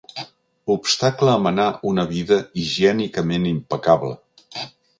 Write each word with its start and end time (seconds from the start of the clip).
Obstacle 0.75 1.33
a 1.33 1.41
menar 1.49 1.67
una 1.91 2.05
vida 2.13 2.39
higiènicament 2.63 3.49
impecable. 3.53 4.13